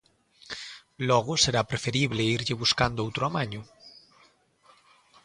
[1.09, 3.61] Logo será preferible irlle buscando outro amaño.